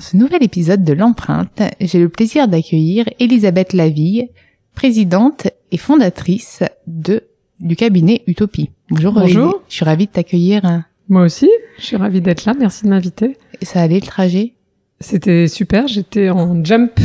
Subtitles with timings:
[0.00, 4.30] Dans ce nouvel épisode de l'empreinte, j'ai le plaisir d'accueillir Elisabeth Laville,
[4.74, 7.24] présidente et fondatrice de
[7.60, 8.70] du cabinet Utopie.
[8.88, 9.12] Bonjour.
[9.12, 9.62] Bonjour.
[9.68, 10.84] Je suis ravie de t'accueillir.
[11.10, 12.54] Moi aussi, je suis ravie d'être là.
[12.58, 13.36] Merci de m'inviter.
[13.60, 14.54] Et ça allait le trajet
[15.00, 15.86] C'était super.
[15.86, 16.98] J'étais en jump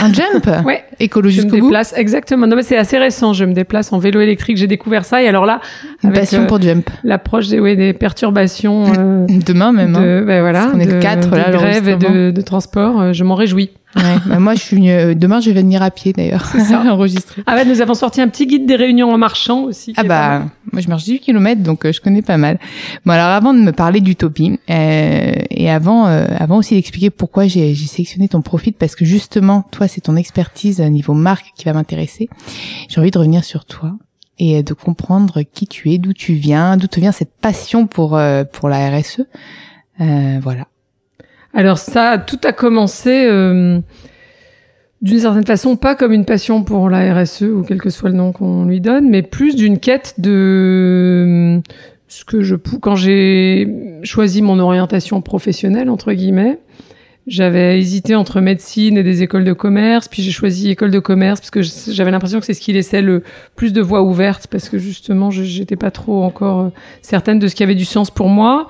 [0.00, 0.84] un jump Ouais.
[0.98, 2.46] Écolo Je me déplace, exactement.
[2.46, 3.32] Non, mais c'est assez récent.
[3.32, 4.56] Je me déplace en vélo électrique.
[4.56, 5.22] J'ai découvert ça.
[5.22, 5.60] Et alors là.
[6.02, 6.90] Une passion euh, pour jump.
[7.04, 8.92] L'approche des, ouais, des perturbations.
[8.98, 9.92] Euh, Demain même.
[9.92, 10.22] De, hein.
[10.26, 10.70] ben voilà.
[10.74, 13.00] on est le 4, là, de grève et de, de transport.
[13.00, 13.70] Euh, je m'en réjouis.
[13.96, 16.52] Ouais, bah moi je suis euh, demain je vais venir à pied d'ailleurs
[16.88, 17.42] enregistrer.
[17.46, 19.94] Ah bah nous avons sorti un petit guide des réunions en marchant aussi.
[19.96, 22.60] Ah bah moi je marche 18 km donc euh, je connais pas mal.
[23.04, 27.48] Bon alors avant de me parler d'utopie euh, et avant euh, avant aussi d'expliquer pourquoi
[27.48, 31.72] j'ai sélectionné ton profil parce que justement toi c'est ton expertise niveau marque qui va
[31.72, 32.28] m'intéresser.
[32.88, 33.96] J'ai envie de revenir sur toi
[34.38, 38.18] et de comprendre qui tu es, d'où tu viens, d'où te vient cette passion pour
[38.52, 39.22] pour la RSE.
[39.98, 40.68] voilà.
[41.52, 43.80] Alors ça, tout a commencé euh,
[45.02, 48.16] d'une certaine façon, pas comme une passion pour la RSE ou quel que soit le
[48.16, 51.60] nom qu'on lui donne, mais plus d'une quête de euh,
[52.06, 53.68] ce que je quand j'ai
[54.02, 56.58] choisi mon orientation professionnelle entre guillemets.
[57.26, 61.40] J'avais hésité entre médecine et des écoles de commerce, puis j'ai choisi école de commerce
[61.40, 61.60] parce que
[61.92, 63.22] j'avais l'impression que c'est ce qui laissait le
[63.56, 66.68] plus de voies ouvertes parce que justement, j'étais pas trop encore euh,
[67.02, 68.68] certaine de ce qui avait du sens pour moi.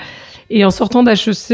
[0.50, 1.52] Et en sortant d'HEC,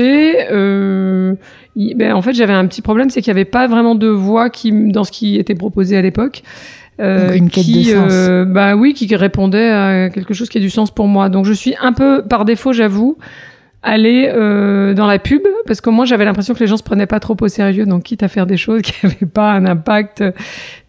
[0.50, 1.34] euh,
[1.76, 4.48] ben, en fait, j'avais un petit problème, c'est qu'il n'y avait pas vraiment de voix
[4.48, 6.42] qui, dans ce qui était proposé à l'époque.
[6.98, 8.10] Euh, une quête qui, de sens.
[8.10, 11.28] Euh, bah oui, qui répondait à quelque chose qui a du sens pour moi.
[11.28, 13.18] Donc je suis un peu, par défaut, j'avoue,
[13.82, 17.06] allée euh, dans la pub parce que moi j'avais l'impression que les gens se prenaient
[17.06, 17.84] pas trop au sérieux.
[17.84, 20.24] Donc quitte à faire des choses qui n'avaient pas un impact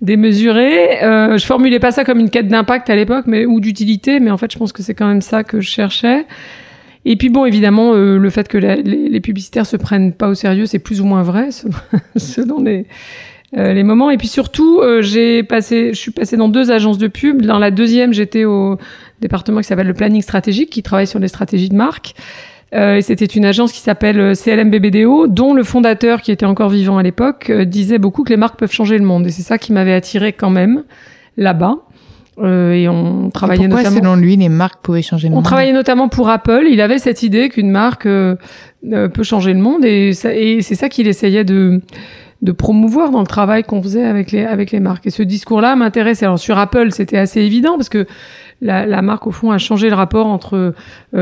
[0.02, 4.22] démesuré, euh, je formulais pas ça comme une quête d'impact à l'époque, mais ou d'utilité.
[4.22, 6.26] Mais en fait, je pense que c'est quand même ça que je cherchais.
[7.10, 10.66] Et puis bon, évidemment, euh, le fait que les, publicitaires se prennent pas au sérieux,
[10.66, 11.52] c'est plus ou moins vrai
[12.18, 12.86] selon, les,
[13.58, 14.10] euh, les moments.
[14.10, 17.44] Et puis surtout, euh, j'ai passé, je suis passée dans deux agences de pub.
[17.44, 18.78] Dans la deuxième, j'étais au
[19.22, 22.14] département qui s'appelle le planning stratégique, qui travaille sur les stratégies de marque.
[22.76, 27.04] Euh, C'était une agence qui s'appelle CLMBBDO, dont le fondateur, qui était encore vivant à
[27.04, 29.26] l'époque, disait beaucoup que les marques peuvent changer le monde.
[29.28, 30.84] Et c'est ça qui m'avait attiré quand même
[31.38, 31.78] là-bas.
[32.40, 34.12] Euh, et on travaillait et pourquoi, notamment.
[34.12, 35.46] selon lui, les marques pouvaient changer le on monde.
[35.46, 36.66] On travaillait notamment pour Apple.
[36.70, 38.36] Il avait cette idée qu'une marque euh,
[38.92, 41.82] euh peut changer le monde, et, ça, et c'est ça qu'il essayait de
[42.42, 45.08] de promouvoir dans le travail qu'on faisait avec les avec les marques.
[45.08, 46.26] Et ce discours-là m'intéressait.
[46.26, 48.06] Alors sur Apple, c'était assez évident parce que
[48.62, 50.74] la, marque au fond a changé le rapport entre euh,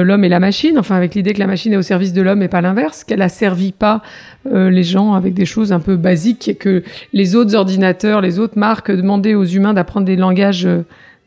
[0.03, 0.79] l'homme et la machine.
[0.79, 3.21] Enfin, avec l'idée que la machine est au service de l'homme et pas l'inverse, qu'elle
[3.21, 4.01] a servi pas
[4.45, 8.39] euh, les gens avec des choses un peu basiques et que les autres ordinateurs, les
[8.39, 10.67] autres marques demandaient aux humains d'apprendre des langages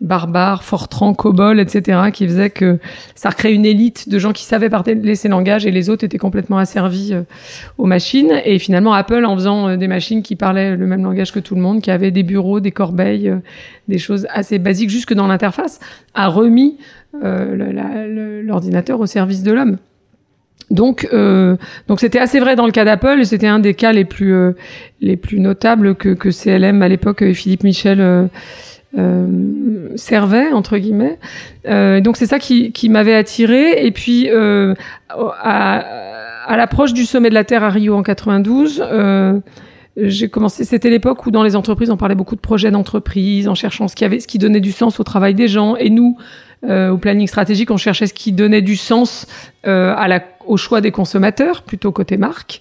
[0.00, 2.78] barbares, Fortran, COBOL, etc., qui faisait que
[3.14, 6.18] ça recréait une élite de gens qui savaient parler ces langages et les autres étaient
[6.18, 7.22] complètement asservis euh,
[7.78, 8.40] aux machines.
[8.44, 11.54] Et finalement, Apple, en faisant euh, des machines qui parlaient le même langage que tout
[11.54, 13.38] le monde, qui avaient des bureaux, des corbeilles, euh,
[13.88, 15.80] des choses assez basiques jusque dans l'interface,
[16.14, 16.78] a remis
[17.14, 19.78] l'ordinateur au service de l'homme.
[20.70, 21.08] Donc,
[21.88, 24.34] donc c'était assez vrai dans le cas d'Apple, c'était un des cas les plus
[25.00, 28.28] les plus notables que, que CLM à l'époque Philippe Michel
[28.96, 31.18] euh, servait entre guillemets.
[31.66, 33.84] Euh, donc c'est ça qui, qui m'avait attiré.
[33.84, 34.74] Et puis euh,
[35.10, 35.84] à,
[36.48, 38.82] à l'approche du sommet de la Terre à Rio en 92.
[38.82, 39.38] Euh,
[39.96, 43.54] j'ai commencé, c'était l'époque où dans les entreprises on parlait beaucoup de projets d'entreprise, en
[43.54, 45.76] cherchant ce qui avait, ce qui donnait du sens au travail des gens.
[45.76, 46.16] Et nous,
[46.68, 49.26] euh, au planning stratégique, on cherchait ce qui donnait du sens
[49.66, 52.60] euh, à la, au choix des consommateurs, plutôt côté marque.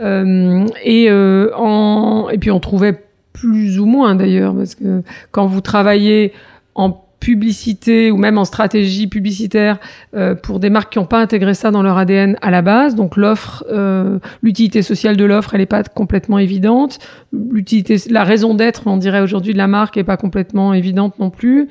[0.00, 2.96] Et, en, et puis on trouvait
[3.32, 6.32] plus ou moins d'ailleurs, parce que quand vous travaillez
[6.74, 9.78] en publicité ou même en stratégie publicitaire
[10.14, 12.94] euh, pour des marques qui n'ont pas intégré ça dans leur ADN à la base.
[12.94, 16.98] Donc l'offre, euh, l'utilité sociale de l'offre, elle n'est pas complètement évidente.
[17.32, 21.30] L'utilité, la raison d'être, on dirait aujourd'hui de la marque, est pas complètement évidente non
[21.30, 21.68] plus.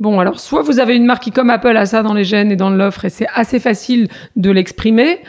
[0.00, 2.50] Bon, alors soit vous avez une marque qui, comme Apple, a ça dans les gènes
[2.52, 5.20] et dans l'offre, et c'est assez facile de l'exprimer.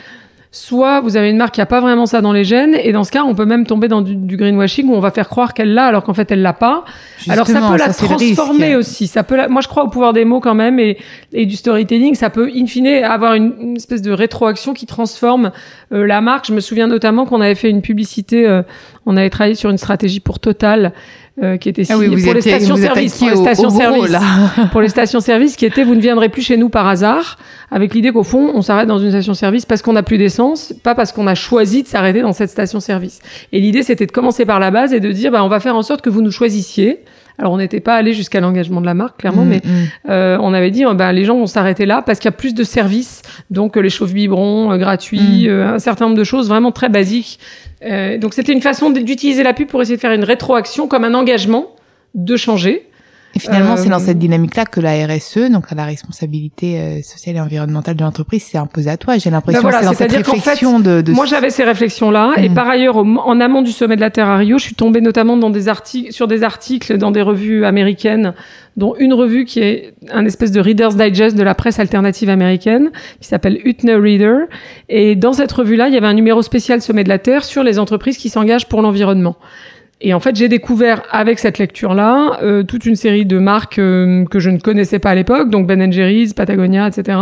[0.50, 3.04] Soit vous avez une marque qui a pas vraiment ça dans les gènes, et dans
[3.04, 5.74] ce cas, on peut même tomber dans du, greenwashing où on va faire croire qu'elle
[5.74, 6.84] l'a alors qu'en fait elle l'a pas.
[7.28, 9.06] alors ça peut la transformer aussi.
[9.06, 10.98] Ça peut, moi je crois au pouvoir des mots quand même et,
[11.32, 12.14] et du storytelling.
[12.14, 15.52] Ça peut in fine avoir une, espèce de rétroaction qui transforme
[15.92, 16.46] euh, la marque.
[16.46, 18.62] Je me souviens notamment qu'on avait fait une publicité, euh,
[19.04, 20.92] on avait travaillé sur une stratégie pour Total
[21.42, 24.16] euh, qui était ah oui, pour, les stations service, pour les stations service,
[24.72, 27.36] pour les stations service, qui était vous ne viendrez plus chez nous par hasard,
[27.70, 30.72] avec l'idée qu'au fond on s'arrête dans une station service parce qu'on n'a plus d'essence,
[30.82, 33.20] pas parce qu'on a choisi de s'arrêter dans cette station service.
[33.52, 35.76] Et l'idée c'était de commencer par la base et de dire bah on va faire
[35.76, 37.04] en sorte que vous nous choisissiez.
[37.38, 39.70] Alors on n'était pas allé jusqu'à l'engagement de la marque clairement, mm, mais mm.
[40.08, 42.54] Euh, on avait dit bah, les gens vont s'arrêter là parce qu'il y a plus
[42.54, 45.60] de services, donc euh, les chauffe biberons euh, gratuits, mm.
[45.60, 47.38] un certain nombre de choses vraiment très basiques
[47.84, 51.04] euh, donc c'était une façon d'utiliser la pub pour essayer de faire une rétroaction comme
[51.04, 51.74] un engagement
[52.14, 52.88] de changer.
[53.36, 57.36] Et finalement, c'est dans euh, cette dynamique-là que la RSE, donc la responsabilité euh, sociale
[57.36, 59.18] et environnementale de l'entreprise, s'est imposée à toi.
[59.18, 62.48] J'ai l'impression ben que c'est dans cette réflexion de, de, Moi, j'avais ces réflexions-là, et
[62.48, 62.54] mm.
[62.54, 65.36] par ailleurs, en amont du sommet de la Terre à Rio, je suis tombée notamment
[65.36, 68.32] dans des articles, sur des articles dans des revues américaines,
[68.76, 72.90] dont une revue qui est un espèce de Reader's Digest de la presse alternative américaine,
[73.20, 74.46] qui s'appelle Utner Reader.
[74.88, 77.62] Et dans cette revue-là, il y avait un numéro spécial Sommet de la Terre sur
[77.62, 79.36] les entreprises qui s'engagent pour l'environnement.
[80.00, 84.24] Et en fait, j'ai découvert avec cette lecture-là euh, toute une série de marques euh,
[84.26, 87.18] que je ne connaissais pas à l'époque, donc Ben Jerry's, Patagonia, etc.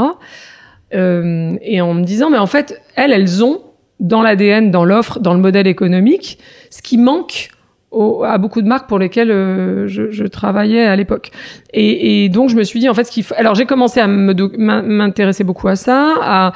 [0.93, 3.61] Euh, et en me disant, mais en fait, elles, elles ont
[4.01, 6.39] dans l'ADN, dans l'offre, dans le modèle économique,
[6.71, 7.51] ce qui manque
[8.25, 11.31] à beaucoup de marques pour lesquelles je, je, travaillais à l'époque.
[11.73, 13.37] Et, et, donc je me suis dit en fait ce qu'il faut.
[13.39, 16.53] Alors j'ai commencé à m'intéresser beaucoup à ça, à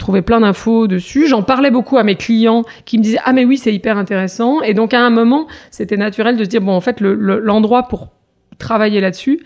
[0.00, 1.28] trouver plein d'infos dessus.
[1.28, 4.62] J'en parlais beaucoup à mes clients qui me disaient ah mais oui c'est hyper intéressant.
[4.62, 8.08] Et donc à un moment c'était naturel de se dire bon en fait l'endroit pour
[8.58, 9.40] travailler là-dessus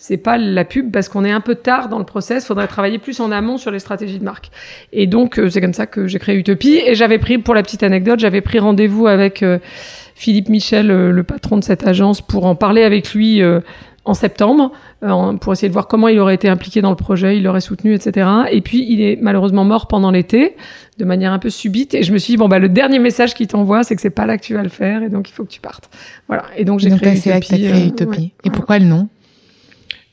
[0.00, 2.46] c'est pas la pub parce qu'on est un peu tard dans le process.
[2.46, 4.50] Faudrait travailler plus en amont sur les stratégies de marque.
[4.94, 6.80] Et donc euh, c'est comme ça que j'ai créé Utopie.
[6.86, 9.58] Et j'avais pris, pour la petite anecdote, j'avais pris rendez-vous avec euh,
[10.20, 13.60] Philippe Michel, euh, le patron de cette agence, pour en parler avec lui euh,
[14.04, 17.36] en septembre, euh, pour essayer de voir comment il aurait été impliqué dans le projet,
[17.36, 18.28] il l'aurait soutenu, etc.
[18.50, 20.56] Et puis il est malheureusement mort pendant l'été,
[20.98, 21.94] de manière un peu subite.
[21.94, 24.10] Et je me suis dit bon bah le dernier message qu'il t'envoie, c'est que c'est
[24.10, 25.90] pas là que tu vas le faire, et donc il faut que tu partes.
[26.28, 26.44] Voilà.
[26.56, 27.86] Et donc j'ai créé Utopie.
[27.86, 28.32] Utopie.
[28.44, 29.08] et pourquoi le nom?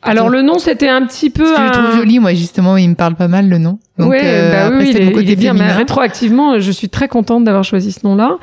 [0.03, 1.53] Alors le nom c'était un petit peu.
[1.53, 3.79] Parce que je trouve joli, moi justement, il me parle pas mal le nom.
[3.97, 5.53] Donc, bah oui, il est, bien.
[5.53, 8.37] Mais rétroactivement, je suis très contente d'avoir choisi ce nom-là.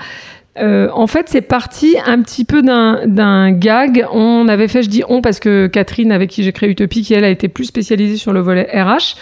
[0.59, 4.07] Euh, en fait, c'est parti un petit peu d'un gag.
[4.13, 7.15] On avait fait, je dis on parce que Catherine, avec qui j'ai créé Utopie, qui
[7.15, 9.17] elle a été plus spécialisée sur le volet RH,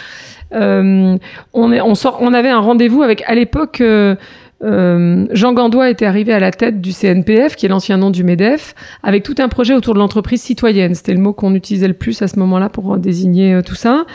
[0.53, 1.17] euh,
[1.53, 4.15] on, est, on, sort, on avait un rendez-vous avec, à l'époque, euh,
[4.63, 8.23] euh, Jean Gandois était arrivé à la tête du CNPF, qui est l'ancien nom du
[8.23, 10.93] MEDEF, avec tout un projet autour de l'entreprise citoyenne.
[10.95, 14.05] C'était le mot qu'on utilisait le plus à ce moment-là pour désigner tout ça.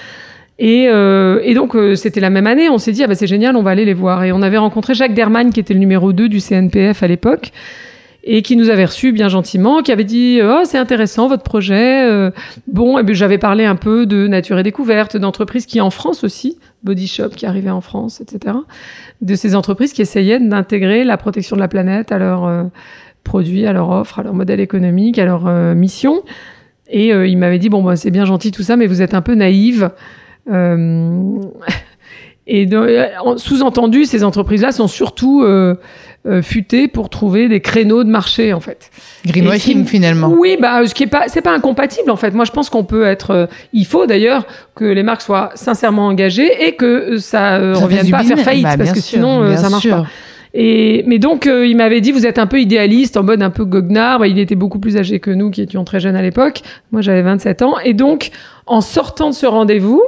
[0.59, 2.69] Et, euh, et donc, euh, c'était la même année.
[2.69, 4.25] On s'est dit, ah bah, c'est génial, on va aller les voir.
[4.25, 7.53] Et on avait rencontré Jacques Dermagne, qui était le numéro 2 du CNPF à l'époque,
[8.25, 12.11] et qui nous avait reçus bien gentiment, qui avait dit, oh, c'est intéressant votre projet.
[12.11, 12.33] Euh,
[12.67, 16.25] bon, et ben, j'avais parlé un peu de nature et découverte, d'entreprises qui, en France
[16.25, 18.57] aussi, Body Shop qui arrivait en France, etc.,
[19.23, 22.65] de ces entreprises qui essayaient d'intégrer la protection de la planète à leurs euh,
[23.23, 25.45] produits, à leur offre, à leur modèle économique, à leur
[25.75, 26.23] mission.
[26.91, 29.21] Et il m'avait dit, bon, bah, c'est bien gentil tout ça, mais vous êtes un
[29.21, 29.91] peu naïve.
[30.51, 31.41] Euh,
[32.47, 32.69] et
[33.37, 35.75] sous-entendu, ces entreprises-là sont surtout euh,
[36.27, 38.91] euh, futées pour trouver des créneaux de marché, en fait.
[39.27, 40.35] Greenwashing, finalement.
[40.39, 42.33] Oui, bah, ce qui est pas, c'est pas incompatible, en fait.
[42.33, 46.67] Moi, je pense qu'on peut être, il faut d'ailleurs que les marques soient sincèrement engagées
[46.67, 49.89] et que ça, ne revienne pas à faire faillite, bah, parce que sinon, ça marche
[49.89, 50.07] pas.
[50.55, 53.67] Et mais donc il m'avait dit vous êtes un peu idéaliste en mode un peu
[53.67, 54.21] goguenard.
[54.21, 56.63] Bah, il était beaucoup plus âgé que nous qui étions très jeunes à l'époque.
[56.91, 58.31] Moi j'avais 27 ans et donc
[58.67, 60.03] en sortant de ce rendez-vous,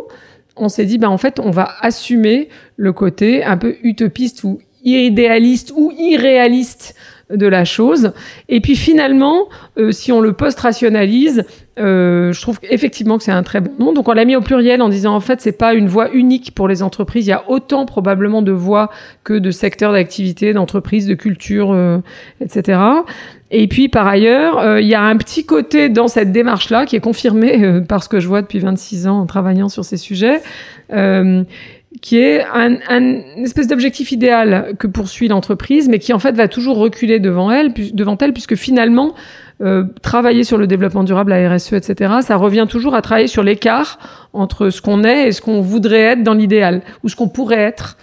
[0.60, 4.60] on s'est dit, ben en fait, on va assumer le côté un peu utopiste ou
[4.84, 6.94] idéaliste ou irréaliste
[7.32, 8.12] de la chose.
[8.48, 11.44] Et puis finalement, euh, si on le post-rationalise,
[11.78, 13.92] euh, je trouve effectivement que c'est un très bon nom.
[13.92, 16.54] Donc on l'a mis au pluriel en disant en fait c'est pas une voie unique
[16.54, 17.26] pour les entreprises.
[17.26, 18.90] Il y a autant probablement de voies
[19.24, 21.98] que de secteurs d'activité, d'entreprises, de culture, euh,
[22.40, 22.78] etc.
[23.50, 26.94] Et puis par ailleurs, euh, il y a un petit côté dans cette démarche-là qui
[26.94, 29.96] est confirmé euh, par ce que je vois depuis 26 ans en travaillant sur ces
[29.96, 30.40] sujets,
[30.92, 31.42] euh,
[32.02, 36.48] qui est un, un espèce d'objectif idéal que poursuit l'entreprise, mais qui en fait va
[36.48, 39.14] toujours reculer devant elle, devant elle, puisque finalement
[39.60, 43.42] euh, travailler sur le développement durable, la RSE, etc., ça revient toujours à travailler sur
[43.42, 43.98] l'écart
[44.32, 47.58] entre ce qu'on est et ce qu'on voudrait être dans l'idéal, ou ce qu'on pourrait
[47.58, 47.96] être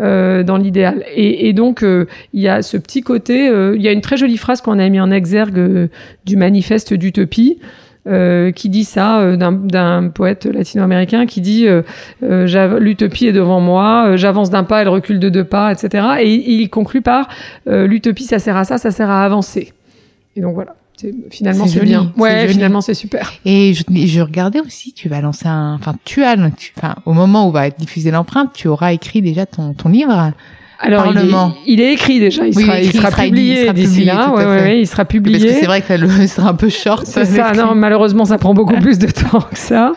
[0.00, 1.04] euh, dans l'idéal.
[1.14, 4.00] Et, et, donc, euh, il y a ce petit côté, euh, il y a une
[4.00, 5.90] très jolie phrase qu'on a mis en exergue
[6.24, 7.58] du manifeste d'utopie,
[8.08, 11.82] euh, qui dit ça euh, d'un poète latino-américain qui dit euh,
[12.80, 16.06] l'utopie est devant moi, j'avance d'un pas, elle recule de deux pas, etc.
[16.20, 17.28] Et il conclut par
[17.66, 19.72] l'utopie, ça sert à ça, ça sert à avancer.
[20.34, 20.74] Et donc voilà.
[21.30, 22.12] Finalement, c'est bien.
[22.16, 23.32] Ouais, finalement, c'est super.
[23.44, 26.36] Et je, je, regardais aussi, tu vas lancer un, enfin, tu as,
[26.76, 30.32] enfin, au moment où va être diffusée l'empreinte, tu auras écrit déjà ton, ton livre.
[30.82, 31.34] Alors, il est,
[31.66, 32.46] il est, écrit déjà.
[32.46, 34.32] Il sera, il, sera publié d'ici là.
[34.34, 35.38] Ouais, ouais, il sera publié.
[35.38, 37.06] Parce que c'est vrai que le sera un peu short.
[37.06, 37.52] C'est ça.
[37.52, 39.92] Non, malheureusement, ça prend beaucoup plus de temps que ça.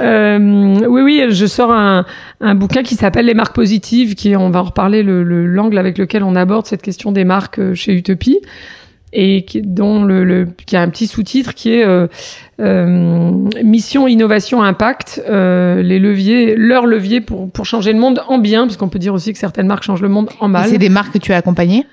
[0.00, 2.06] Euh, oui, oui, je sors un,
[2.40, 5.98] un bouquin qui s'appelle Les marques positives, qui on va en reparler le l'angle avec
[5.98, 8.38] lequel on aborde cette question des marques euh, chez Utopie
[9.12, 12.06] et qui, dont le, le, qui a un petit sous-titre qui est euh,
[12.60, 13.30] euh,
[13.62, 18.64] mission innovation impact euh, les leviers leurs leviers pour pour changer le monde en bien
[18.66, 20.68] puisqu'on peut dire aussi que certaines marques changent le monde en mal.
[20.68, 21.86] C'est des marques que tu as accompagnées?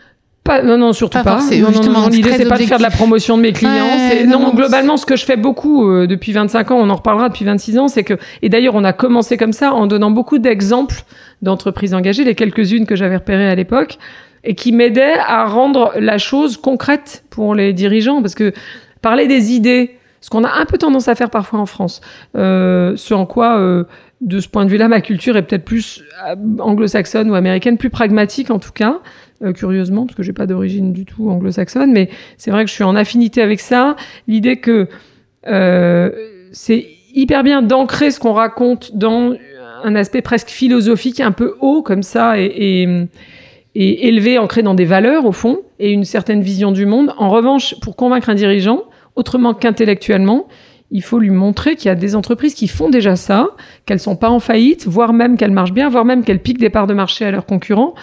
[0.49, 1.39] Pas, non, non, surtout pas.
[1.39, 3.85] Non, non, l'idée c'est pas de faire de la promotion de mes clients.
[4.27, 7.45] non, globalement, ce que je fais beaucoup euh, depuis 25 ans, on en reparlera depuis
[7.45, 11.03] 26 ans, c'est que et d'ailleurs, on a commencé comme ça en donnant beaucoup d'exemples
[11.41, 13.97] d'entreprises engagées, les quelques-unes que j'avais repérées à l'époque
[14.43, 18.21] et qui m'aidait à rendre la chose concrète pour les dirigeants.
[18.21, 18.53] Parce que
[19.01, 22.01] parler des idées, ce qu'on a un peu tendance à faire parfois en France,
[22.35, 23.85] euh, ce en quoi, euh,
[24.21, 27.89] de ce point de vue-là, ma culture est peut-être plus euh, anglo-saxonne ou américaine, plus
[27.89, 28.99] pragmatique en tout cas,
[29.43, 32.75] euh, curieusement, parce que j'ai pas d'origine du tout anglo-saxonne, mais c'est vrai que je
[32.75, 33.95] suis en affinité avec ça.
[34.27, 34.87] L'idée que
[35.47, 36.11] euh,
[36.51, 39.35] c'est hyper bien d'ancrer ce qu'on raconte dans
[39.83, 43.07] un aspect presque philosophique, un peu haut comme ça, et, et
[43.75, 47.13] et élevé, ancré dans des valeurs au fond et une certaine vision du monde.
[47.17, 48.83] En revanche, pour convaincre un dirigeant,
[49.15, 50.47] autrement qu'intellectuellement,
[50.91, 53.49] il faut lui montrer qu'il y a des entreprises qui font déjà ça,
[53.85, 56.71] qu'elles sont pas en faillite, voire même qu'elles marchent bien, voire même qu'elles piquent des
[56.71, 57.93] parts de marché à leurs concurrents,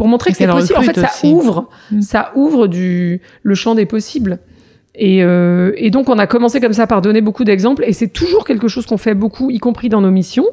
[0.00, 0.78] pour montrer que c'est possible.
[0.78, 2.00] En fait, ça ouvre, mm.
[2.00, 4.38] ça ouvre du le champ des possibles.
[4.94, 8.08] Et, euh, et donc, on a commencé comme ça par donner beaucoup d'exemples, et c'est
[8.08, 10.46] toujours quelque chose qu'on fait beaucoup, y compris dans nos missions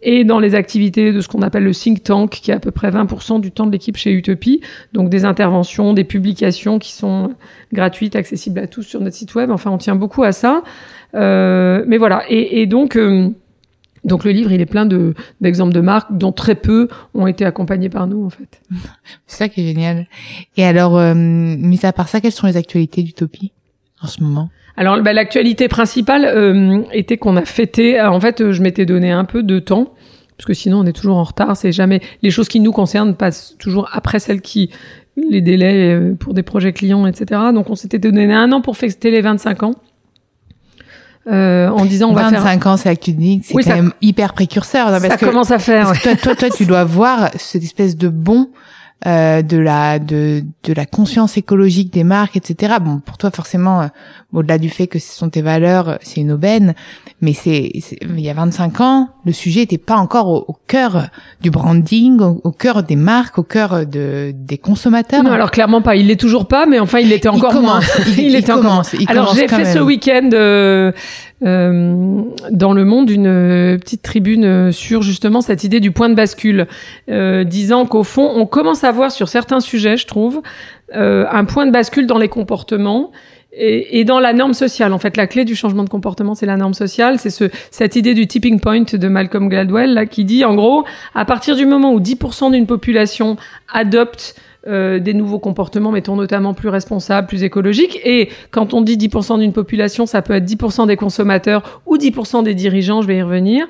[0.00, 2.70] et dans les activités de ce qu'on appelle le think tank, qui est à peu
[2.70, 4.62] près 20% du temps de l'équipe chez Utopie.
[4.94, 7.34] Donc des interventions, des publications qui sont
[7.74, 9.50] gratuites, accessibles à tous sur notre site web.
[9.50, 10.62] Enfin, on tient beaucoup à ça.
[11.14, 12.22] Euh, mais voilà.
[12.30, 12.96] Et, et donc.
[12.96, 13.28] Euh,
[14.04, 17.44] donc le livre, il est plein de d'exemples de marques dont très peu ont été
[17.44, 18.60] accompagnés par nous en fait.
[19.26, 20.06] C'est ça qui est génial.
[20.56, 23.52] Et alors, euh, mis à part ça, quelles sont les actualités d'Utopie
[24.02, 24.50] en ce moment?
[24.76, 28.00] Alors bah, l'actualité principale euh, était qu'on a fêté.
[28.00, 29.94] En fait, je m'étais donné un peu de temps
[30.36, 31.56] parce que sinon on est toujours en retard.
[31.56, 34.70] C'est jamais les choses qui nous concernent passent toujours après celles qui
[35.16, 37.40] les délais euh, pour des projets clients, etc.
[37.54, 39.74] Donc on s'était donné un an pour fêter les 25 ans.
[41.26, 44.90] Euh, en disant on 25 va faire ans c'est actuellement c'est quand même hyper précurseur
[44.90, 48.50] parce ça commence à faire toi, toi toi tu dois voir cette espèce de bon
[49.06, 52.76] euh, de la de de la conscience écologique des marques, etc.
[52.80, 53.86] Bon, pour toi forcément, euh,
[54.32, 56.74] au-delà du fait que ce sont tes valeurs, c'est une aubaine,
[57.20, 57.70] mais c'est
[58.00, 61.08] il y a 25 ans, le sujet n'était pas encore au, cœur
[61.42, 65.22] du branding, au, cœur des marques, au cœur de des consommateurs.
[65.22, 65.96] Non, alors clairement pas.
[65.96, 67.80] Il l'est toujours pas, mais enfin il l'était encore moins.
[68.16, 68.82] Il, était encore moins.
[69.08, 70.30] Alors j'ai fait ce week-end.
[70.32, 70.92] Euh,
[71.42, 76.08] euh, dans le monde une euh, petite tribune euh, sur justement cette idée du point
[76.08, 76.66] de bascule,
[77.10, 80.42] euh, disant qu'au fond, on commence à voir sur certains sujets, je trouve,
[80.94, 83.10] euh, un point de bascule dans les comportements.
[83.56, 86.56] Et, dans la norme sociale, en fait, la clé du changement de comportement, c'est la
[86.56, 87.20] norme sociale.
[87.20, 90.84] C'est ce, cette idée du tipping point de Malcolm Gladwell, là, qui dit, en gros,
[91.14, 93.36] à partir du moment où 10% d'une population
[93.72, 94.34] adopte
[94.66, 98.00] euh, des nouveaux comportements, mettons notamment plus responsables, plus écologiques.
[98.04, 102.42] Et quand on dit 10% d'une population, ça peut être 10% des consommateurs ou 10%
[102.42, 103.66] des dirigeants, je vais y revenir.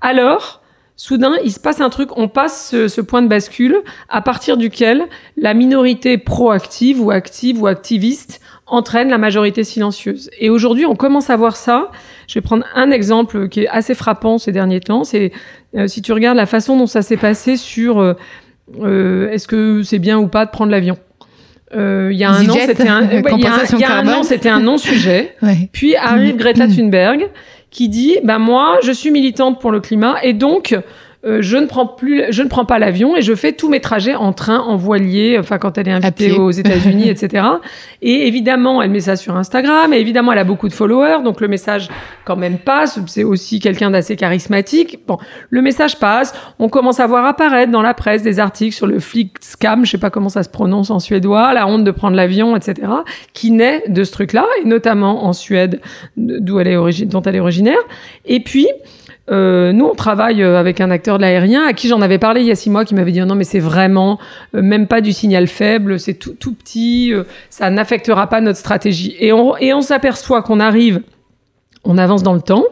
[0.00, 0.62] Alors,
[0.94, 3.76] soudain, il se passe un truc, on passe ce, ce, point de bascule
[4.08, 5.04] à partir duquel
[5.36, 10.28] la minorité proactive ou active ou activiste entraîne la majorité silencieuse.
[10.38, 11.90] Et aujourd'hui, on commence à voir ça.
[12.26, 15.04] Je vais prendre un exemple qui est assez frappant ces derniers temps.
[15.04, 15.32] C'est
[15.76, 18.14] euh, si tu regardes la façon dont ça s'est passé sur euh,
[18.74, 20.98] est-ce que c'est bien ou pas de prendre l'avion?
[21.74, 23.40] Euh, il y a un an, c'était un, il
[23.80, 25.34] y a, un an, c'était un non-sujet.
[25.72, 27.28] Puis arrive Greta Thunberg
[27.70, 30.76] qui dit, ben moi, je suis militante pour le climat et donc
[31.26, 33.80] euh, je ne prends plus, je ne prends pas l'avion et je fais tous mes
[33.80, 37.44] trajets en train, en voilier, enfin quand elle est invitée aux États-Unis, etc.
[38.00, 39.92] Et évidemment, elle met ça sur Instagram.
[39.92, 41.88] Et évidemment, elle a beaucoup de followers, donc le message
[42.24, 43.00] quand même passe.
[43.06, 45.00] C'est aussi quelqu'un d'assez charismatique.
[45.06, 45.18] Bon,
[45.50, 46.32] le message passe.
[46.58, 48.98] On commence à voir apparaître dans la presse des articles sur le
[49.40, 52.54] scam, je sais pas comment ça se prononce en suédois, la honte de prendre l'avion,
[52.56, 52.88] etc.
[53.32, 55.80] Qui naît de ce truc-là, et notamment en Suède,
[56.16, 57.78] d'où elle est dont elle est originaire.
[58.24, 58.68] Et puis
[59.30, 62.42] euh, nous, on travaille euh, avec un acteur de l'aérien à qui j'en avais parlé
[62.42, 64.18] il y a six mois, qui m'avait dit non mais c'est vraiment
[64.54, 67.12] euh, même pas du signal faible, c'est tout, tout petit,
[67.50, 69.16] ça n'affectera pas notre stratégie.
[69.18, 71.02] Et on, et on s'aperçoit qu'on arrive
[71.84, 72.64] on avance dans le temps.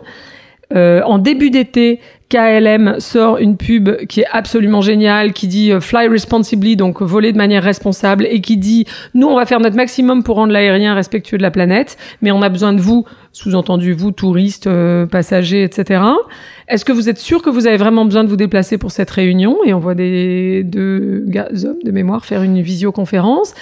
[0.74, 6.08] En début d'été, KLM sort une pub qui est absolument géniale, qui dit euh, Fly
[6.08, 10.22] responsibly, donc voler de manière responsable, et qui dit nous on va faire notre maximum
[10.22, 14.10] pour rendre l'aérien respectueux de la planète, mais on a besoin de vous, sous-entendu vous
[14.10, 16.02] touristes, euh, passagers, etc.
[16.68, 19.10] Est-ce que vous êtes sûr que vous avez vraiment besoin de vous déplacer pour cette
[19.10, 19.58] réunion?
[19.64, 23.54] Et on voit des deux gars, hommes de mémoire faire une visioconférence.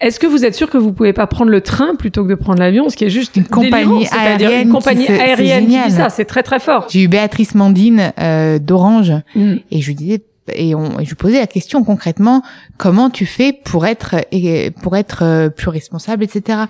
[0.00, 2.34] Est-ce que vous êtes sûr que vous pouvez pas prendre le train plutôt que de
[2.34, 6.10] prendre l'avion, ce qui est juste une compagnie aérienne, une compagnie aérienne qui dit ça,
[6.10, 6.86] c'est très très fort.
[6.90, 9.54] J'ai eu Béatrice Mandine euh, d'Orange mm.
[9.70, 10.22] et je lui disais
[10.52, 12.42] et, on, je lui posais la question concrètement
[12.76, 14.16] comment tu fais pour être
[14.82, 16.64] pour être euh, plus responsable, etc.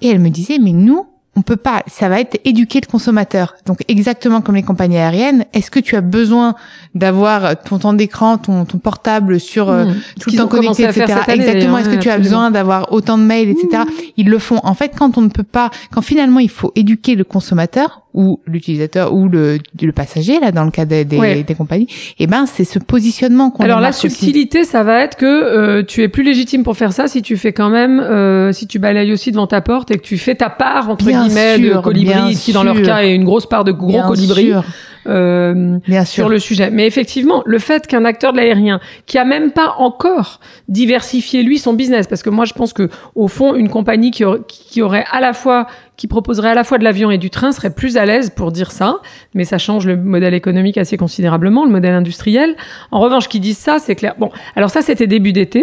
[0.00, 1.06] Et elle me disait mais nous
[1.36, 3.54] on peut pas, ça va être éduquer le consommateur.
[3.64, 6.56] Donc exactement comme les compagnies aériennes, est-ce que tu as besoin
[6.94, 9.94] d'avoir ton temps d'écran, ton, ton portable sur euh, hmm.
[10.20, 11.20] tout le temps connecté, etc.
[11.28, 11.78] exactement.
[11.78, 13.84] Est-ce que tu as besoin d'avoir autant de mails, etc.
[13.84, 13.90] Hmm.
[14.16, 14.60] Ils le font.
[14.64, 18.40] En fait, quand on ne peut pas, quand finalement il faut éduquer le consommateur ou
[18.46, 21.86] l'utilisateur ou le, le passager là dans le cas des, des, des compagnies,
[22.18, 23.62] et eh ben c'est ce positionnement qu'on.
[23.64, 27.08] Alors la subtilité, ça va être que euh, tu es plus légitime pour faire ça
[27.08, 30.02] si tu fais quand même, euh, si tu balayes aussi devant ta porte et que
[30.02, 33.46] tu fais ta part entre guillemets de colibri, qui dans leur cas est une grosse
[33.46, 34.52] part de gros colibri
[35.06, 36.70] euh, sur le sujet.
[36.70, 41.58] Mais effectivement, le fait qu'un acteur de l'aérien qui a même pas encore diversifié lui
[41.58, 45.04] son business, parce que moi je pense que au fond une compagnie qui, qui aurait
[45.10, 45.66] à la fois
[46.00, 48.52] qui proposerait à la fois de l'avion et du train serait plus à l'aise pour
[48.52, 49.00] dire ça,
[49.34, 52.56] mais ça change le modèle économique assez considérablement, le modèle industriel.
[52.90, 54.14] En revanche, qui disent ça, c'est clair.
[54.16, 55.62] Bon, alors ça c'était début d'été.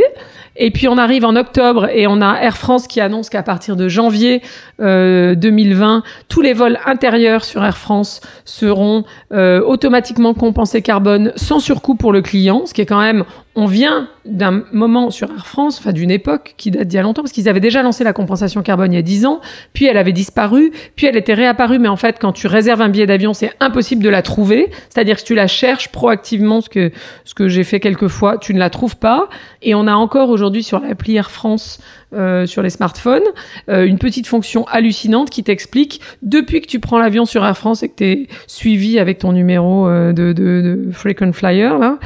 [0.55, 3.75] Et puis on arrive en octobre et on a Air France qui annonce qu'à partir
[3.75, 4.43] de janvier
[4.79, 11.59] euh, 2020, tous les vols intérieurs sur Air France seront euh, automatiquement compensés carbone sans
[11.59, 13.23] surcoût pour le client, ce qui est quand même,
[13.59, 17.01] on vient d'un moment sur Air France, enfin d'une époque qui date d'il y a
[17.01, 19.41] longtemps, parce qu'ils avaient déjà lancé la compensation carbone il y a 10 ans,
[19.73, 22.89] puis elle avait disparu, puis elle était réapparue, mais en fait quand tu réserves un
[22.89, 26.91] billet d'avion, c'est impossible de la trouver, c'est-à-dire que tu la cherches proactivement, ce que,
[27.25, 29.27] ce que j'ai fait quelques fois, tu ne la trouves pas,
[29.63, 31.79] et on a encore aujourd'hui sur l'appli Air France
[32.13, 33.23] euh, sur les smartphones,
[33.69, 37.83] euh, une petite fonction hallucinante qui t'explique depuis que tu prends l'avion sur Air France
[37.83, 41.99] et que tu es suivi avec ton numéro euh, de, de, de frequent flyer là,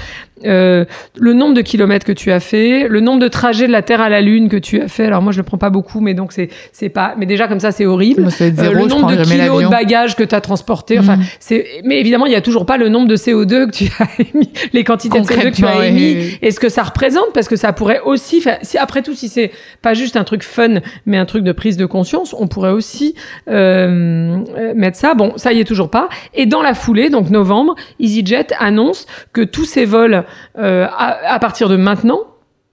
[0.46, 0.86] euh,
[1.20, 4.01] le nombre de kilomètres que tu as fait, le nombre de trajets de la Terre
[4.01, 5.05] à la Lune que tu as fait.
[5.05, 7.16] Alors moi je le prends pas beaucoup, mais donc c'est c'est pas.
[7.18, 8.27] Mais déjà comme ça c'est horrible.
[8.42, 11.00] euh, le nombre de kilos de bagages que tu as transporté.
[11.00, 11.24] Enfin mm.
[11.40, 11.66] c'est.
[11.83, 14.51] Mais évidemment il y a toujours pas le nombre de CO2 que tu as émis,
[14.74, 17.55] les quantités de CO2 que tu as émis, et ce que ça représente parce que
[17.55, 18.42] ça pourrait aussi.
[18.42, 21.51] Faire, si après tout si c'est pas juste un truc fun, mais un truc de
[21.51, 23.16] prise de conscience, on pourrait aussi
[23.50, 25.14] euh, mettre ça.
[25.14, 26.10] Bon ça y est toujours pas.
[26.34, 30.24] Et dans la foulée donc novembre, EasyJet annonce que tous ces vols
[30.58, 32.20] euh, à, partir de maintenant,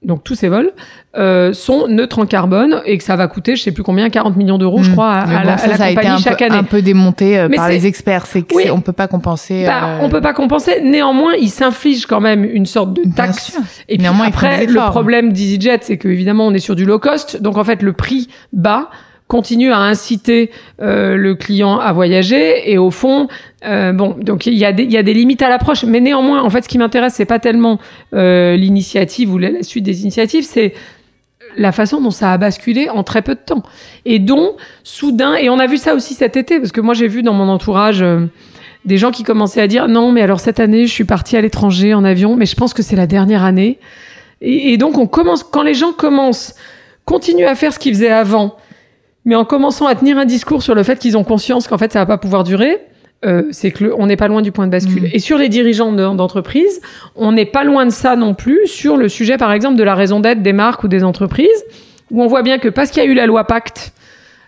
[0.02, 0.70] donc tous ces vols,
[1.16, 4.36] euh, sont neutres en carbone et que ça va coûter, je sais plus combien, 40
[4.36, 4.92] millions d'euros, je hmm.
[4.92, 6.56] crois, à, la, compagnie chaque année.
[6.56, 9.64] un peu démonté euh, par les experts, c'est qu'on peut pas compenser.
[9.66, 10.80] Bah, On peut pas compenser.
[10.82, 13.58] Néanmoins, ils s'infligent quand même une sorte de taxe.
[13.88, 17.00] Et puis Néanmoins, après, le problème d'EasyJet, c'est que évidemment, on est sur du low
[17.00, 18.90] cost, donc en fait, le prix bas
[19.28, 23.28] continue à inciter euh, le client à voyager et au fond
[23.66, 26.42] euh, bon donc il y a des y a des limites à l'approche mais néanmoins
[26.42, 27.78] en fait ce qui m'intéresse c'est pas tellement
[28.14, 30.72] euh, l'initiative ou la, suite des initiatives c'est
[31.56, 33.62] la façon dont ça a basculé en très peu de temps.
[34.04, 37.08] Et dont soudain et on a vu ça aussi cet été parce que moi j'ai
[37.08, 38.26] vu dans mon entourage euh,
[38.84, 41.40] des gens qui commençaient à dire non mais alors cette année je suis partie à
[41.40, 43.78] l'étranger en avion mais je pense que c'est la dernière année
[44.40, 46.54] et, et donc on commence quand les gens commencent
[47.04, 48.56] continuent à faire ce qu'ils faisaient avant
[49.28, 51.92] mais en commençant à tenir un discours sur le fait qu'ils ont conscience qu'en fait
[51.92, 52.78] ça va pas pouvoir durer,
[53.26, 55.02] euh, c'est que on n'est pas loin du point de bascule.
[55.02, 55.10] Mm.
[55.12, 56.80] Et sur les dirigeants d'entreprise,
[57.14, 59.94] on n'est pas loin de ça non plus sur le sujet, par exemple, de la
[59.94, 61.62] raison d'être des marques ou des entreprises,
[62.10, 63.92] où on voit bien que parce qu'il y a eu la loi Pacte,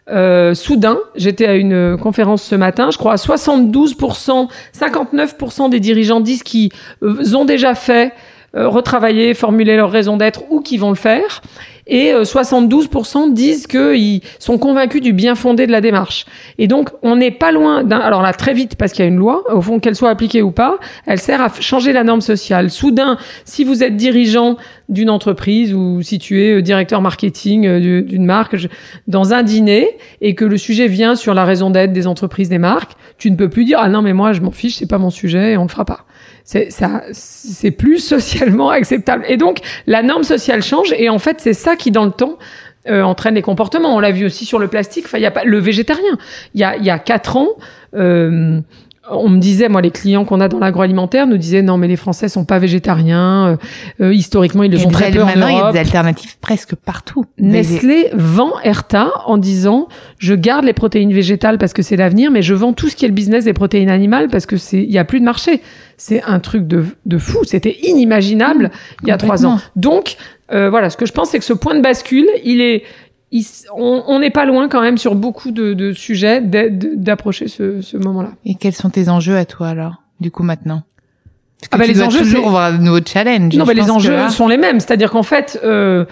[0.09, 6.21] euh, soudain, j'étais à une conférence ce matin, je crois à 72%, 59% des dirigeants
[6.21, 6.71] disent qu'ils
[7.03, 8.15] euh, ont déjà fait
[8.57, 11.43] euh, retravailler, formuler leur raison d'être ou qui vont le faire
[11.91, 16.25] et 72% euh, disent qu'ils sont convaincus du bien fondé de la démarche.
[16.57, 17.99] Et donc, on n'est pas loin d'un...
[17.99, 20.41] Alors là, très vite, parce qu'il y a une loi, au fond, qu'elle soit appliquée
[20.41, 22.71] ou pas, elle sert à changer la norme sociale.
[22.71, 24.57] Soudain, si vous êtes dirigeant
[24.89, 28.57] d'une entreprise ou si tu es euh, directeur marketing euh, d'une marque
[29.07, 29.89] dans un dîner
[30.21, 33.37] et que le sujet vient sur la raison d'être des entreprises, des marques, tu ne
[33.37, 35.57] peux plus dire ah non mais moi je m'en fiche, c'est pas mon sujet et
[35.57, 36.07] on le fera pas.
[36.45, 39.25] C'est ça, c'est plus socialement acceptable.
[39.29, 42.39] Et donc la norme sociale change et en fait c'est ça qui dans le temps
[42.89, 43.95] euh, entraîne les comportements.
[43.95, 45.05] On l'a vu aussi sur le plastique.
[45.05, 46.17] Enfin, il y a pas le végétarien.
[46.55, 47.49] Il y a il y a quatre ans.
[47.95, 48.61] Euh,
[49.09, 51.97] on me disait, moi, les clients qu'on a dans l'agroalimentaire nous disaient non, mais les
[51.97, 53.47] Français sont pas végétariens.
[53.49, 53.57] Euh,
[54.01, 56.75] euh, historiquement, ils le sont très peu maintenant, en Il y a des alternatives presque
[56.75, 57.25] partout.
[57.39, 62.43] Nestlé vend Erta en disant je garde les protéines végétales parce que c'est l'avenir, mais
[62.43, 64.91] je vends tout ce qui est le business des protéines animales parce que c'est il
[64.91, 65.63] y a plus de marché.
[65.97, 67.45] C'est un truc de, de fou.
[67.45, 69.59] C'était inimaginable mmh, il y a trois ans.
[69.77, 70.17] Donc
[70.53, 72.83] euh, voilà, ce que je pense, c'est que ce point de bascule, il est
[73.75, 78.31] on n'est pas loin quand même sur beaucoup de, de sujets d'approcher ce, ce moment-là.
[78.45, 80.83] Et quels sont tes enjeux à toi alors, du coup maintenant?
[81.71, 83.55] Ah bah les enjeux toujours avoir de nouveaux challenges.
[83.55, 84.81] Non, mais les enjeux sont les mêmes.
[84.81, 86.07] C'est-à-dire qu'en fait, euh,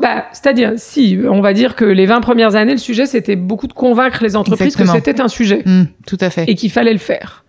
[0.00, 3.66] bah, c'est-à-dire si on va dire que les 20 premières années, le sujet c'était beaucoup
[3.66, 6.92] de convaincre les entreprises que c'était un sujet, mmh, tout à fait, et qu'il fallait
[6.92, 7.43] le faire.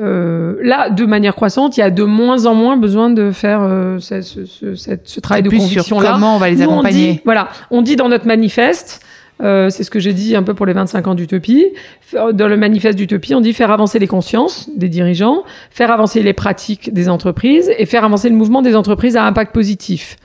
[0.00, 3.60] Euh, là, de manière croissante, il y a de moins en moins besoin de faire
[3.62, 6.12] euh, ce, ce, ce, ce, travail de conviction là.
[6.12, 9.00] Comment on va les accompagner on dit, Voilà, on dit dans notre manifeste.
[9.40, 11.66] Euh, c'est ce que j'ai dit un peu pour les 25 ans d'Utopie.
[12.12, 16.32] Dans le manifeste d'Utopie, on dit faire avancer les consciences des dirigeants, faire avancer les
[16.32, 20.16] pratiques des entreprises et faire avancer le mouvement des entreprises à impact positif.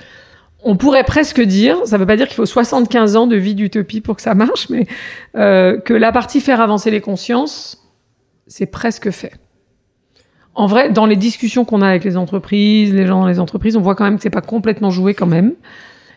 [0.63, 3.53] On pourrait presque dire, ça ne veut pas dire qu'il faut 75 ans de vie
[3.53, 4.87] d'Utopie pour que ça marche, mais
[5.35, 7.83] euh, que la partie faire avancer les consciences,
[8.47, 9.33] c'est presque fait
[10.55, 13.75] en vrai, dans les discussions qu'on a avec les entreprises, les gens dans les entreprises,
[13.75, 15.53] on voit quand même que c'est pas complètement joué quand même.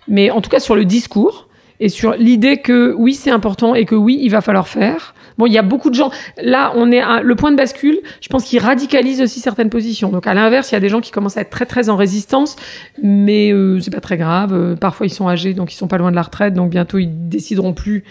[0.08, 1.48] Mais en tout cas, sur le discours
[1.80, 5.14] et sur l'idée que oui, c'est important et que oui, il va falloir faire.
[5.38, 6.10] Bon, il y a beaucoup de gens.
[6.42, 8.00] Là, on est à le point de bascule.
[8.20, 10.10] Je pense qu'il radicalise aussi certaines positions.
[10.10, 11.96] Donc, à l'inverse, il y a des gens qui commencent à être très très en
[11.96, 12.56] résistance,
[13.02, 14.54] mais euh, c'est pas très grave.
[14.54, 16.98] Euh, parfois, ils sont âgés, donc ils sont pas loin de la retraite, donc bientôt
[16.98, 18.04] ils décideront plus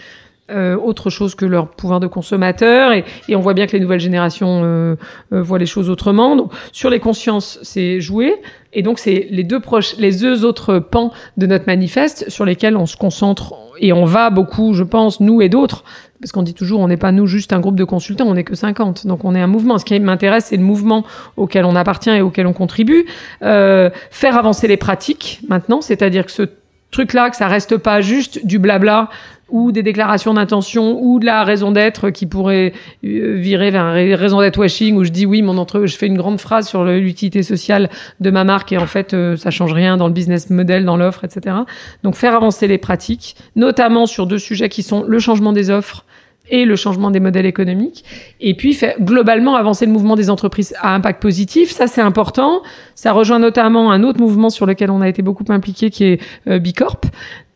[0.50, 3.80] euh, autre chose que leur pouvoir de consommateur et, et, on voit bien que les
[3.80, 4.96] nouvelles générations euh,
[5.32, 6.36] euh, voient les choses autrement.
[6.36, 8.34] Donc, sur les consciences, c'est joué
[8.72, 12.76] et donc c'est les deux proches, les deux autres pans de notre manifeste sur lesquels
[12.76, 15.82] on se concentre et on va beaucoup, je pense, nous et d'autres.
[16.20, 18.44] Parce qu'on dit toujours, on n'est pas nous juste un groupe de consultants, on n'est
[18.44, 19.06] que 50.
[19.06, 19.78] Donc on est un mouvement.
[19.78, 21.04] Ce qui m'intéresse, c'est le mouvement
[21.36, 23.06] auquel on appartient et auquel on contribue.
[23.42, 26.42] Euh, faire avancer les pratiques maintenant, c'est-à-dire que ce
[26.90, 29.10] truc-là, que ça reste pas juste du blabla
[29.48, 32.72] ou des déclarations d'intention ou de la raison d'être qui pourrait
[33.04, 36.06] euh, virer vers un raison d'être washing où je dis oui mon entre je fais
[36.06, 37.88] une grande phrase sur l'utilité sociale
[38.20, 40.96] de ma marque et en fait euh, ça change rien dans le business model dans
[40.96, 41.56] l'offre etc
[42.02, 46.04] donc faire avancer les pratiques notamment sur deux sujets qui sont le changement des offres
[46.50, 48.04] et le changement des modèles économiques.
[48.40, 51.70] Et puis, faire globalement avancer le mouvement des entreprises à impact positif.
[51.70, 52.62] Ça, c'est important.
[52.94, 56.20] Ça rejoint notamment un autre mouvement sur lequel on a été beaucoup impliqué, qui est
[56.48, 57.00] euh, Bicorp.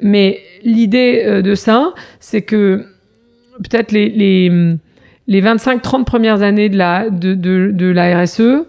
[0.00, 2.87] Mais l'idée euh, de ça, c'est que
[3.59, 4.76] peut-être les, les,
[5.29, 8.64] les 25-30 premières années de la, de, de, de la RSE,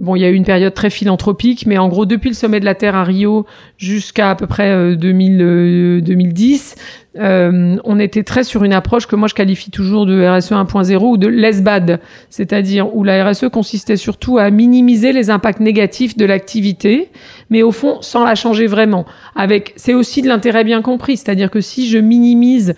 [0.00, 2.60] Bon, il y a eu une période très philanthropique, mais en gros, depuis le sommet
[2.60, 6.82] de la Terre à Rio jusqu'à à peu près 2000, 2010, euh,
[7.18, 10.96] euh, on était très sur une approche que moi je qualifie toujours de RSE 1.0
[11.02, 12.00] ou de l'ESBAD,
[12.30, 17.10] c'est-à-dire où la RSE consistait surtout à minimiser les impacts négatifs de l'activité,
[17.50, 19.04] mais au fond sans la changer vraiment.
[19.36, 22.74] Avec, c'est aussi de l'intérêt bien compris, c'est-à-dire que si je minimise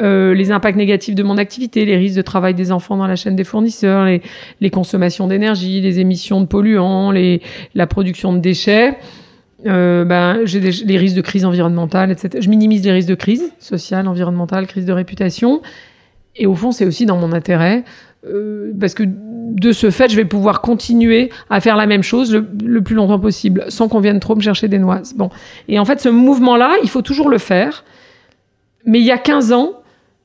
[0.00, 3.16] euh, les impacts négatifs de mon activité, les risques de travail des enfants dans la
[3.16, 4.04] chaîne des fournisseurs,
[4.60, 7.12] les, consommations d'énergie, les émissions de polluants,
[7.74, 8.96] la production de déchets.
[9.66, 12.38] Euh, ben, j'ai les risques de crise environnementale, etc.
[12.40, 15.62] Je minimise les risques de crise sociale, environnementale, crise de réputation.
[16.36, 17.84] Et au fond, c'est aussi dans mon intérêt,
[18.26, 22.32] euh, parce que de ce fait, je vais pouvoir continuer à faire la même chose
[22.32, 25.14] le, le plus longtemps possible, sans qu'on vienne trop me chercher des noises.
[25.14, 25.30] Bon.
[25.68, 27.84] Et en fait, ce mouvement-là, il faut toujours le faire.
[28.84, 29.72] Mais il y a 15 ans,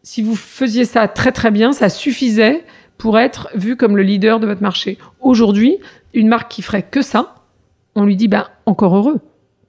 [0.09, 2.63] si vous faisiez ça très très bien, ça suffisait
[2.97, 4.97] pour être vu comme le leader de votre marché.
[5.19, 5.77] Aujourd'hui,
[6.15, 7.35] une marque qui ferait que ça,
[7.93, 9.19] on lui dit ben encore heureux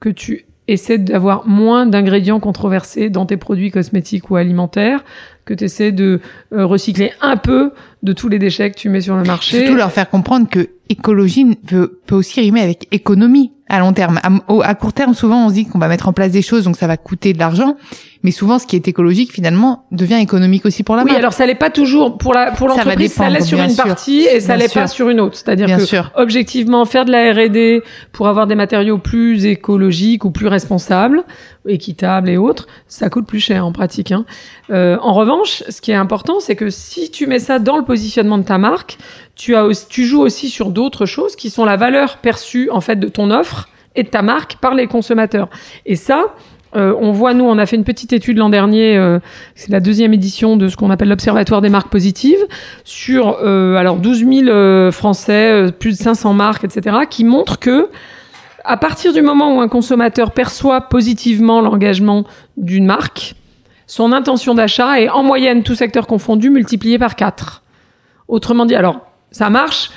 [0.00, 5.04] que tu essaies d'avoir moins d'ingrédients controversés dans tes produits cosmétiques ou alimentaires,
[5.44, 6.20] que tu essaies de
[6.54, 7.72] euh, recycler un peu
[8.02, 9.58] de tous les déchets que tu mets sur le marché.
[9.58, 14.18] Surtout leur faire comprendre que écologie peut, peut aussi rimer avec économie à long terme.
[14.22, 14.30] À,
[14.66, 16.76] à court terme, souvent, on se dit qu'on va mettre en place des choses, donc
[16.76, 17.76] ça va coûter de l'argent
[18.22, 21.14] mais souvent ce qui est écologique finalement devient économique aussi pour la marque.
[21.14, 24.22] Oui, alors ça l'est pas toujours pour la pour l'entreprise, ça, l'est sur une partie
[24.22, 25.36] et ça l'est pas sur une autre.
[25.36, 26.12] C'est-à-dire que sûr.
[26.16, 31.24] objectivement faire de la R&D pour avoir des matériaux plus écologiques ou plus responsables,
[31.66, 34.12] équitables et autres, ça coûte plus cher en pratique.
[34.12, 34.24] Hein.
[34.70, 37.84] Euh, en revanche, ce qui est important, c'est que si tu mets ça dans le
[37.84, 38.98] positionnement de ta marque,
[39.34, 42.96] tu as tu joues aussi sur d'autres choses qui sont la valeur perçue en fait
[42.96, 45.48] de ton offre et de ta marque par les consommateurs.
[45.86, 46.34] Et ça,
[46.76, 49.18] euh, on voit, nous, on a fait une petite étude l'an dernier, euh,
[49.54, 52.38] c'est la deuxième édition de ce qu'on appelle l'Observatoire des marques positives,
[52.84, 57.88] sur euh, alors 12 000 Français, plus de 500 marques, etc., qui montrent que
[58.64, 62.24] à partir du moment où un consommateur perçoit positivement l'engagement
[62.56, 63.34] d'une marque,
[63.86, 67.64] son intention d'achat est en moyenne, tout secteur confondu, multipliée par 4.
[68.28, 69.00] Autrement dit, alors
[69.32, 69.90] ça marche.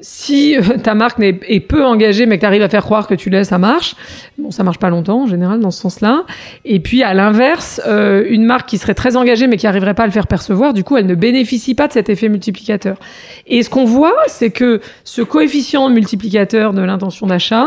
[0.00, 3.06] Si euh, ta marque est, est peu engagée mais que tu arrives à faire croire
[3.06, 3.96] que tu l'es, ça marche.
[4.38, 6.24] Bon, ça marche pas longtemps en général dans ce sens-là.
[6.64, 10.04] Et puis à l'inverse, euh, une marque qui serait très engagée mais qui arriverait pas
[10.04, 12.98] à le faire percevoir, du coup, elle ne bénéficie pas de cet effet multiplicateur.
[13.46, 17.66] Et ce qu'on voit, c'est que ce coefficient multiplicateur de l'intention d'achat,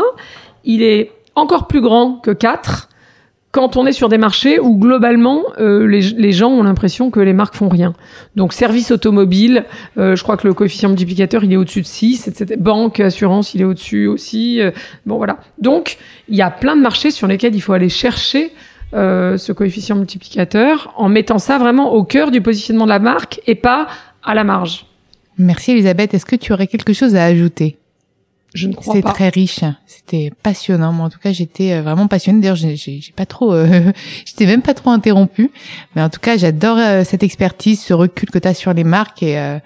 [0.64, 2.88] il est encore plus grand que 4
[3.52, 7.34] quand on est sur des marchés où globalement euh, les, gens ont l'impression que les
[7.34, 7.94] marques font rien.
[8.34, 9.66] Donc service automobile,
[9.98, 12.56] euh, je crois que le coefficient multiplicateur il est au-dessus de 6, etc.
[12.58, 14.60] Banque, assurance, il est au-dessus aussi.
[14.60, 14.70] Euh,
[15.04, 15.36] bon voilà.
[15.58, 15.98] Donc
[16.30, 18.52] il y a plein de marchés sur lesquels il faut aller chercher
[18.94, 23.54] ce coefficient multiplicateur en mettant ça vraiment au cœur du positionnement de la marque et
[23.54, 23.86] pas
[24.22, 24.84] à la marge.
[25.38, 26.12] Merci Elisabeth.
[26.12, 27.78] Est-ce que tu aurais quelque chose à ajouter?
[28.54, 29.00] Je ne crois pas.
[29.00, 30.92] C'était très riche, c'était passionnant.
[30.92, 32.40] Moi, en tout cas, j'étais euh, vraiment passionnée.
[32.40, 33.92] D'ailleurs, j'ai pas trop, euh,
[34.26, 35.50] j'étais même pas trop interrompue.
[35.96, 38.84] Mais en tout cas, j'adore euh, cette expertise, ce recul que tu as sur les
[38.84, 39.58] marques et euh,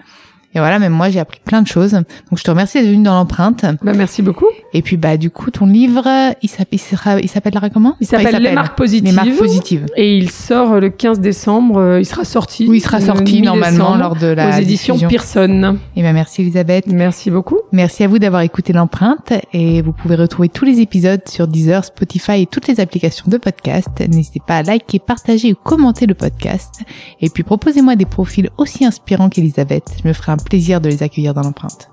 [0.55, 1.91] et voilà, même moi, j'ai appris plein de choses.
[1.91, 3.65] Donc, je te remercie d'être venue dans l'empreinte.
[3.83, 4.47] Bah, merci beaucoup.
[4.73, 6.07] Et puis, bah, du coup, ton livre,
[6.41, 7.95] il s'appellera, il s'appellera comment?
[7.99, 9.05] Il s'appelle Les marques positives.
[9.05, 9.85] Les marques positives.
[9.97, 11.77] Et il sort le 15 décembre.
[11.79, 12.65] Euh, il sera sorti.
[12.67, 15.09] Oui, il sera sorti normalement lors de la aux éditions diffusion.
[15.09, 15.77] Pearson.
[15.95, 16.87] Et ben, merci Elisabeth.
[16.87, 17.59] Merci beaucoup.
[17.71, 19.33] Merci à vous d'avoir écouté l'empreinte.
[19.53, 23.37] Et vous pouvez retrouver tous les épisodes sur Deezer, Spotify et toutes les applications de
[23.37, 23.89] podcast.
[23.99, 26.81] N'hésitez pas à liker, partager ou commenter le podcast.
[27.21, 29.97] Et puis, proposez-moi des profils aussi inspirants qu'Elisabeth.
[30.01, 31.89] Je me ferai un plaisir de les accueillir dans l'empreinte.